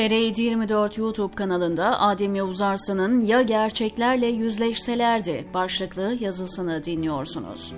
[0.00, 7.72] TR24 YouTube kanalında Adem Yavuz Arslan'ın Ya Gerçeklerle Yüzleşselerdi başlıklı yazısını dinliyorsunuz.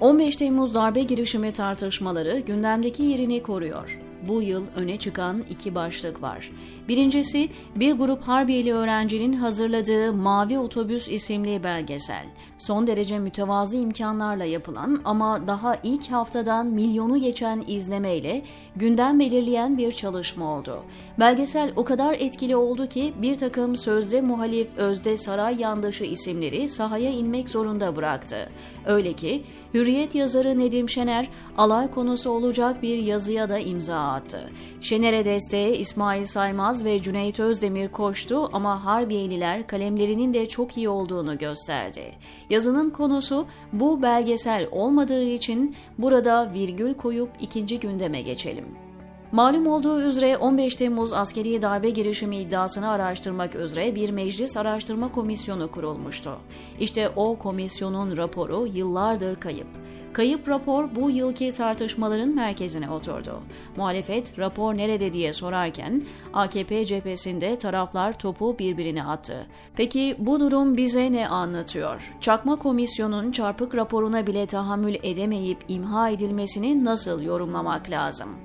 [0.00, 6.50] 15 Temmuz darbe girişimi tartışmaları gündemdeki yerini koruyor bu yıl öne çıkan iki başlık var.
[6.88, 12.26] Birincisi bir grup Harbiyeli öğrencinin hazırladığı Mavi Otobüs isimli belgesel.
[12.58, 18.42] Son derece mütevazı imkanlarla yapılan ama daha ilk haftadan milyonu geçen izlemeyle
[18.76, 20.82] gündem belirleyen bir çalışma oldu.
[21.18, 27.10] Belgesel o kadar etkili oldu ki bir takım sözde muhalif Özde Saray yandaşı isimleri sahaya
[27.10, 28.50] inmek zorunda bıraktı.
[28.86, 31.28] Öyle ki Hürriyet yazarı Nedim Şener
[31.58, 34.50] alay konusu olacak bir yazıya da imza attı.
[34.80, 41.38] Şener'e desteğe İsmail Saymaz ve Cüneyt Özdemir koştu ama Harbiyeliler kalemlerinin de çok iyi olduğunu
[41.38, 42.12] gösterdi.
[42.50, 48.83] Yazının konusu bu belgesel olmadığı için burada virgül koyup ikinci gündeme geçelim.
[49.34, 55.70] Malum olduğu üzere 15 Temmuz askeri darbe girişimi iddiasını araştırmak üzere bir meclis araştırma komisyonu
[55.70, 56.38] kurulmuştu.
[56.80, 59.66] İşte o komisyonun raporu yıllardır kayıp.
[60.12, 63.40] Kayıp rapor bu yılki tartışmaların merkezine oturdu.
[63.76, 69.46] Muhalefet rapor nerede diye sorarken AKP cephesinde taraflar topu birbirine attı.
[69.76, 72.14] Peki bu durum bize ne anlatıyor?
[72.20, 78.43] Çakma komisyonun çarpık raporuna bile tahammül edemeyip imha edilmesini nasıl yorumlamak lazım?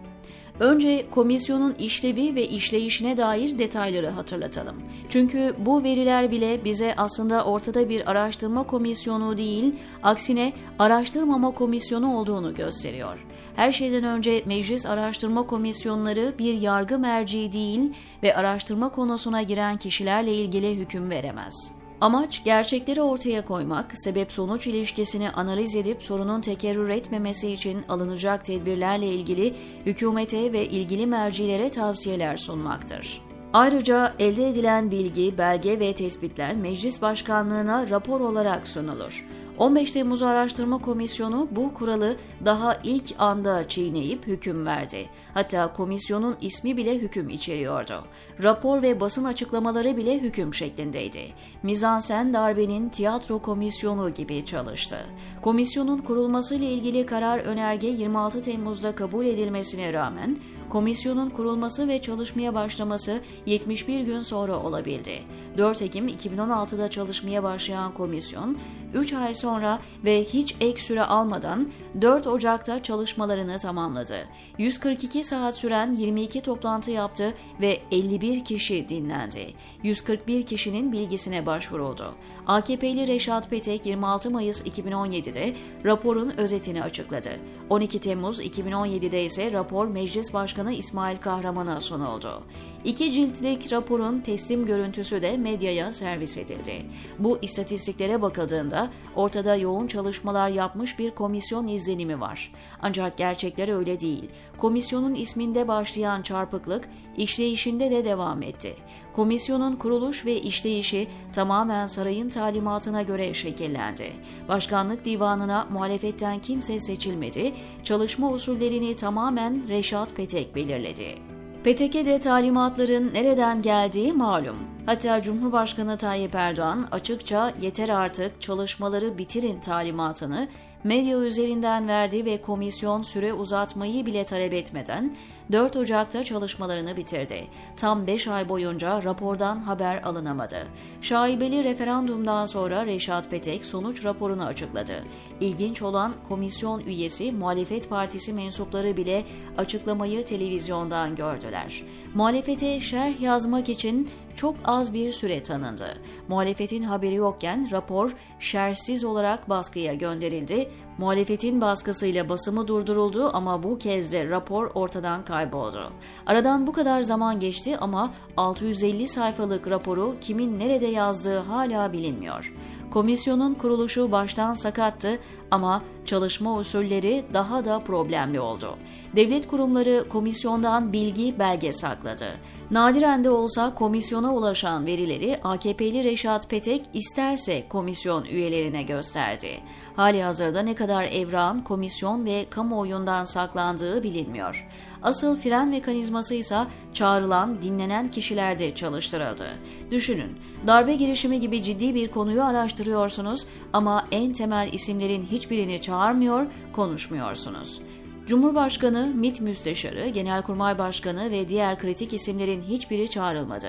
[0.60, 4.76] Önce komisyonun işlevi ve işleyişine dair detayları hatırlatalım.
[5.10, 12.54] Çünkü bu veriler bile bize aslında ortada bir araştırma komisyonu değil, aksine araştırmama komisyonu olduğunu
[12.54, 13.26] gösteriyor.
[13.56, 20.34] Her şeyden önce meclis araştırma komisyonları bir yargı merci değil ve araştırma konusuna giren kişilerle
[20.34, 21.79] ilgili hüküm veremez.
[22.02, 29.56] Amaç gerçekleri ortaya koymak, sebep-sonuç ilişkisini analiz edip sorunun tekerrür etmemesi için alınacak tedbirlerle ilgili
[29.86, 33.22] hükümete ve ilgili mercilere tavsiyeler sunmaktır.
[33.54, 39.26] Ayrıca elde edilen bilgi, belge ve tespitler meclis başkanlığına rapor olarak sunulur.
[39.60, 42.16] 15 Temmuz Araştırma Komisyonu bu kuralı
[42.46, 45.10] daha ilk anda çiğneyip hüküm verdi.
[45.34, 48.04] Hatta komisyonun ismi bile hüküm içeriyordu.
[48.44, 51.22] Rapor ve basın açıklamaları bile hüküm şeklindeydi.
[51.64, 54.98] Mizansen darbenin tiyatro komisyonu gibi çalıştı.
[55.42, 60.38] Komisyonun kurulmasıyla ilgili karar önerge 26 Temmuz'da kabul edilmesine rağmen
[60.70, 65.22] komisyonun kurulması ve çalışmaya başlaması 71 gün sonra olabildi.
[65.58, 68.58] 4 Ekim 2016'da çalışmaya başlayan komisyon
[68.94, 71.72] 3 ay sonra ve hiç ek süre almadan
[72.02, 74.28] 4 Ocak'ta çalışmalarını tamamladı.
[74.58, 79.54] 142 saat süren 22 toplantı yaptı ve 51 kişi dinlendi.
[79.84, 82.16] 141 kişinin bilgisine başvuruldu.
[82.48, 85.56] AKP'li Reşat Petek 26 Mayıs 2017'de
[85.86, 87.30] raporun özetini açıkladı.
[87.70, 92.44] 12 Temmuz 2017'de ise rapor Meclis Başkanı İsmail Kahraman'a sunuldu.
[92.84, 96.86] İki ciltlik raporun teslim görüntüsü de medyaya servis edildi.
[97.20, 102.52] Bu istatistiklere bakıldığında ortada yoğun çalışmalar yapmış bir komisyon izlenimi var.
[102.82, 104.30] Ancak gerçekler öyle değil.
[104.58, 108.76] Komisyonun isminde başlayan çarpıklık işleyişinde de devam etti.
[109.16, 114.14] Komisyonun kuruluş ve işleyişi tamamen sarayın talimatına göre şekillendi.
[114.48, 117.54] Başkanlık divanına muhalefetten kimse seçilmedi,
[117.84, 121.16] çalışma usullerini tamamen Reşat Petek belirledi.
[121.64, 124.58] PTK'de talimatların nereden geldiği malum.
[124.86, 130.48] Hatta Cumhurbaşkanı Tayyip Erdoğan açıkça yeter artık çalışmaları bitirin talimatını
[130.84, 135.16] medya üzerinden verdi ve komisyon süre uzatmayı bile talep etmeden
[135.52, 137.48] 4 Ocak'ta çalışmalarını bitirdi.
[137.76, 140.68] Tam 5 ay boyunca rapordan haber alınamadı.
[141.02, 145.04] Şaibeli referandumdan sonra Reşat Petek sonuç raporunu açıkladı.
[145.42, 149.24] İlginç olan komisyon üyesi muhalefet partisi mensupları bile
[149.58, 151.84] açıklamayı televizyondan gördüler.
[152.14, 155.98] Muhalefete şerh yazmak için çok az bir süre tanındı.
[156.28, 160.70] Muhalefetin haberi yokken rapor şersiz olarak baskıya gönderildi.
[161.00, 165.92] Muhalefetin baskısıyla basımı durduruldu ama bu kez de rapor ortadan kayboldu.
[166.26, 172.54] Aradan bu kadar zaman geçti ama 650 sayfalık raporu kimin nerede yazdığı hala bilinmiyor.
[172.92, 175.20] Komisyonun kuruluşu baştan sakattı
[175.52, 178.78] ama çalışma usulleri daha da problemli oldu.
[179.16, 182.26] Devlet kurumları komisyondan bilgi belge sakladı.
[182.72, 189.50] Nadiren de olsa komisyona ulaşan verileri AKP'li Reşat Petek isterse komisyon üyelerine gösterdi.
[189.96, 194.68] Hali hazırda ne kadar evran, komisyon ve kamuoyundan saklandığı bilinmiyor.
[195.04, 196.58] Asıl fren mekanizması ise
[196.94, 199.48] çağrılan, dinlenen kişilerde çalıştırıldı.
[199.92, 200.38] Düşünün,
[200.68, 207.82] darbe girişimi gibi ciddi bir konuyu araştırıyorsunuz ama en temel isimlerin hiçbirini çağırmıyor, konuşmuyorsunuz.
[208.26, 213.68] Cumhurbaşkanı, MİT Müsteşarı, Genelkurmay Başkanı ve diğer kritik isimlerin hiçbiri çağrılmadı.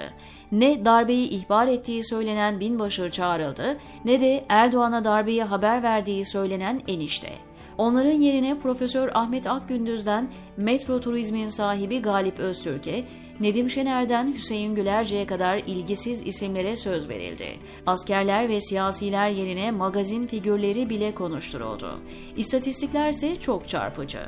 [0.52, 7.30] Ne darbeyi ihbar ettiği söylenen binbaşı çağrıldı ne de Erdoğan'a darbeyi haber verdiği söylenen enişte.
[7.78, 13.04] Onların yerine Profesör Ahmet Akgündüz'den Metro Turizm'in sahibi Galip Öztürk'e,
[13.40, 17.46] Nedim Şener'den Hüseyin Gülerce'ye kadar ilgisiz isimlere söz verildi.
[17.86, 22.00] Askerler ve siyasiler yerine magazin figürleri bile konuşturuldu.
[22.36, 24.20] İstatistikler ise çok çarpıcı.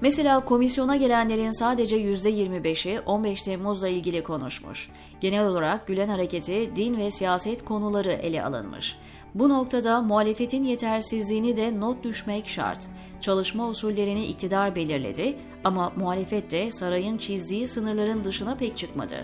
[0.00, 4.88] Mesela komisyona gelenlerin sadece %25'i 15 Temmuz'la ilgili konuşmuş.
[5.20, 8.96] Genel olarak Gülen hareketi, din ve siyaset konuları ele alınmış.
[9.34, 12.88] Bu noktada muhalefetin yetersizliğini de not düşmek şart.
[13.20, 19.16] Çalışma usullerini iktidar belirledi ama muhalefet de sarayın çizdiği sınırların dışına pek çıkmadı.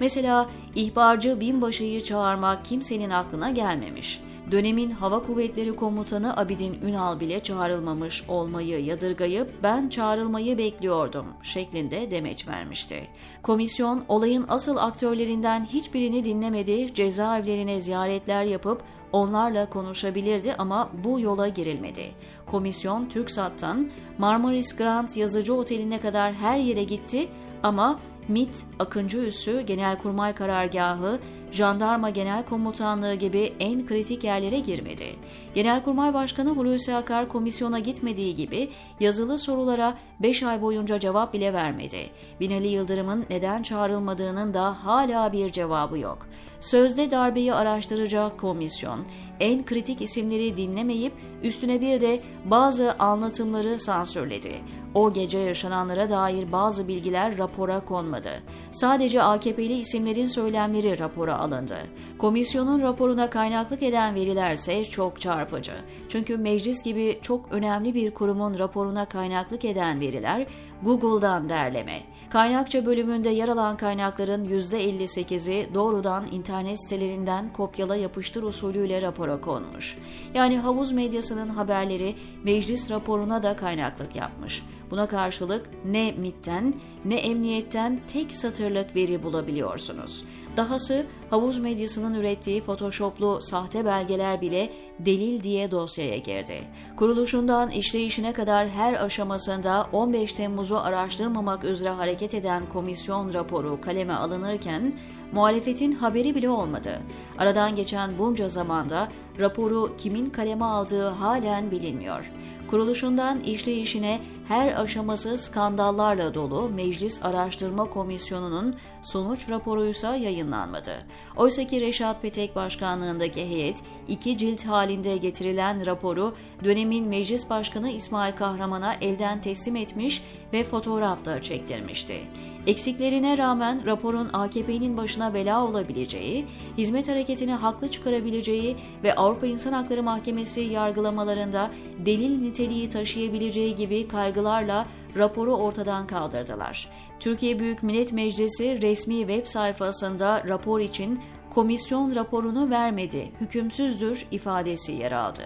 [0.00, 4.20] Mesela ihbarcı binbaşıyı çağırmak kimsenin aklına gelmemiş
[4.50, 12.48] dönemin Hava Kuvvetleri Komutanı Abidin Ünal bile çağrılmamış olmayı yadırgayıp ben çağrılmayı bekliyordum şeklinde demeç
[12.48, 13.08] vermişti.
[13.42, 22.10] Komisyon olayın asıl aktörlerinden hiçbirini dinlemedi, cezaevlerine ziyaretler yapıp onlarla konuşabilirdi ama bu yola girilmedi.
[22.46, 27.28] Komisyon TürkSat'tan Marmaris Grand Yazıcı Oteli'ne kadar her yere gitti
[27.62, 27.98] ama
[28.28, 31.18] MIT, Akıncı Üssü, Genelkurmay Karargahı,
[31.52, 35.16] Jandarma Genel Komutanlığı gibi en kritik yerlere girmedi.
[35.54, 38.70] Genelkurmay Başkanı Hulusi Akar komisyona gitmediği gibi
[39.00, 42.10] yazılı sorulara 5 ay boyunca cevap bile vermedi.
[42.40, 46.26] Binali Yıldırım'ın neden çağrılmadığının da hala bir cevabı yok.
[46.60, 49.00] Sözde darbeyi araştıracak komisyon
[49.40, 51.12] en kritik isimleri dinlemeyip
[51.42, 54.52] üstüne bir de bazı anlatımları sansürledi.
[54.94, 58.30] O gece yaşananlara dair bazı bilgiler rapora konmadı.
[58.72, 61.78] Sadece AKP'li isimlerin söylemleri rapora alındı.
[62.18, 65.72] Komisyonun raporuna kaynaklık eden veriler ise çok çarpıcı.
[66.08, 70.46] Çünkü meclis gibi çok önemli bir kurumun raporuna kaynaklık eden veriler
[70.82, 72.00] Google'dan derleme.
[72.30, 79.98] Kaynakça bölümünde yer alan kaynakların %58'i doğrudan internet sitelerinden kopyala yapıştır usulüyle rapora konmuş.
[80.34, 84.62] Yani havuz medyasının haberleri meclis raporuna da kaynaklık yapmış.
[84.92, 86.74] Buna karşılık ne MIT'ten
[87.04, 90.24] ne emniyetten tek satırlık veri bulabiliyorsunuz.
[90.56, 96.62] Dahası havuz medyasının ürettiği photoshoplu sahte belgeler bile delil diye dosyaya girdi.
[96.96, 104.92] Kuruluşundan işleyişine kadar her aşamasında 15 Temmuz'u araştırmamak üzere hareket eden komisyon raporu kaleme alınırken
[105.32, 106.98] muhalefetin haberi bile olmadı.
[107.38, 109.08] Aradan geçen bunca zamanda
[109.38, 112.32] raporu kimin kaleme aldığı halen bilinmiyor.
[112.70, 114.20] Kuruluşundan işleyişine
[114.52, 120.92] her aşaması skandallarla dolu Meclis Araştırma Komisyonu'nun sonuç raporuysa yayınlanmadı.
[121.36, 126.34] Oysa ki Reşat Petek başkanlığındaki heyet iki cilt halinde getirilen raporu
[126.64, 130.22] dönemin Meclis Başkanı İsmail Kahraman'a elden teslim etmiş
[130.52, 132.20] ve fotoğraf da çektirmişti.
[132.66, 136.46] Eksiklerine rağmen raporun AKP'nin başına bela olabileceği,
[136.78, 141.70] hizmet hareketini haklı çıkarabileceği ve Avrupa İnsan Hakları Mahkemesi yargılamalarında
[142.06, 144.08] delil niteliği taşıyabileceği gibi
[144.42, 144.86] kaygılarla
[145.16, 146.88] raporu ortadan kaldırdılar.
[147.20, 155.12] Türkiye Büyük Millet Meclisi resmi web sayfasında rapor için komisyon raporunu vermedi, hükümsüzdür ifadesi yer
[155.12, 155.42] aldı.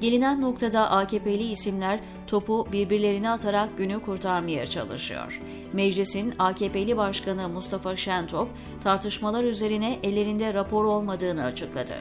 [0.00, 5.40] Gelinen noktada AKP'li isimler topu birbirlerine atarak günü kurtarmaya çalışıyor.
[5.72, 8.48] Meclisin AKP'li Başkanı Mustafa Şentop
[8.82, 11.94] tartışmalar üzerine ellerinde rapor olmadığını açıkladı.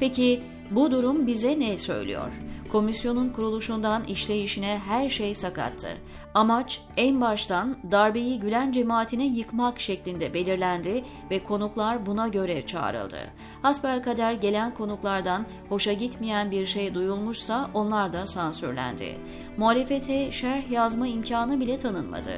[0.00, 2.32] Peki bu durum bize ne söylüyor?
[2.72, 5.88] Komisyonun kuruluşundan işleyişine her şey sakattı.
[6.34, 13.18] Amaç en baştan darbeyi Gülen cemaatine yıkmak şeklinde belirlendi ve konuklar buna göre çağrıldı.
[13.62, 19.18] Hasbelkader gelen konuklardan hoşa gitmeyen bir şey duyulmuşsa onlar da sansürlendi.
[19.56, 22.32] Muhalefete şerh yazma imkanı bile tanınmadı.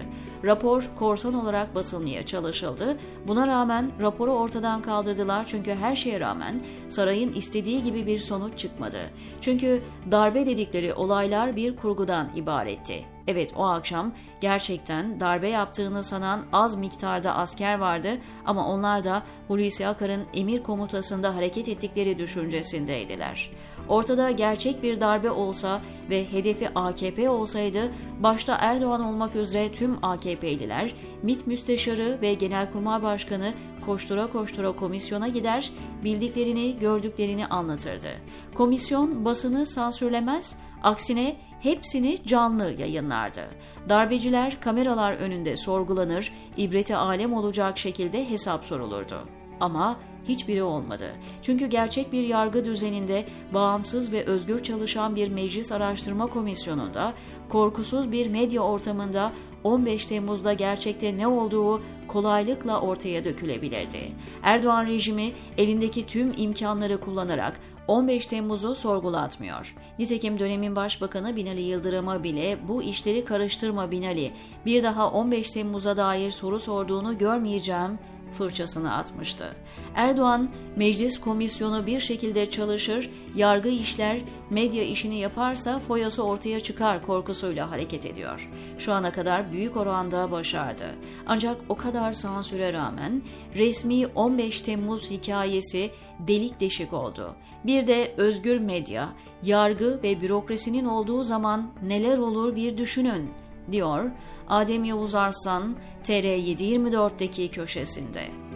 [0.44, 2.96] Rapor korsan olarak basılmaya çalışıldı.
[3.26, 8.98] Buna rağmen raporu ortadan kaldırdılar çünkü her şeye rağmen sarayın istediği gibi bir sonuç çıkmadı.
[9.40, 13.04] Çünkü darbe dedikleri olaylar bir kurgudan ibaretti.
[13.30, 18.08] Evet o akşam gerçekten darbe yaptığını sanan az miktarda asker vardı
[18.46, 23.50] ama onlar da Hulusi Akar'ın emir komutasında hareket ettikleri düşüncesindeydiler.
[23.88, 30.94] Ortada gerçek bir darbe olsa ve hedefi AKP olsaydı başta Erdoğan olmak üzere tüm AKP'liler,
[31.22, 33.52] MİT Müsteşarı ve Genelkurmay Başkanı
[33.86, 35.70] koştura koştura komisyona gider,
[36.04, 38.08] bildiklerini, gördüklerini anlatırdı.
[38.54, 43.42] Komisyon basını sansürlemez, aksine hepsini canlı yayınlardı.
[43.88, 49.28] Darbeciler kameralar önünde sorgulanır, ibreti alem olacak şekilde hesap sorulurdu.
[49.60, 49.96] Ama
[50.28, 51.10] hiçbiri olmadı.
[51.42, 53.24] Çünkü gerçek bir yargı düzeninde
[53.54, 57.12] bağımsız ve özgür çalışan bir meclis araştırma komisyonunda,
[57.48, 59.32] korkusuz bir medya ortamında
[59.64, 63.98] 15 Temmuz'da gerçekte ne olduğu kolaylıkla ortaya dökülebilirdi.
[64.42, 69.74] Erdoğan rejimi elindeki tüm imkanları kullanarak 15 Temmuz'u sorgulatmıyor.
[69.98, 74.30] Nitekim dönemin başbakanı Binali Yıldırım'a bile bu işleri karıştırma Binali,
[74.66, 77.98] bir daha 15 Temmuz'a dair soru sorduğunu görmeyeceğim
[78.32, 79.46] fırçasını atmıştı.
[79.94, 84.18] Erdoğan, meclis komisyonu bir şekilde çalışır, yargı işler,
[84.50, 88.48] medya işini yaparsa foyası ortaya çıkar korkusuyla hareket ediyor.
[88.78, 90.84] Şu ana kadar büyük oranda başardı.
[91.26, 93.22] Ancak o kadar sansüre rağmen
[93.56, 97.34] resmi 15 Temmuz hikayesi delik deşik oldu.
[97.64, 99.08] Bir de özgür medya,
[99.42, 103.30] yargı ve bürokrasinin olduğu zaman neler olur bir düşünün
[103.72, 104.10] diyor
[104.48, 108.49] Adem Yavuz Arslan TR724'deki köşesinde.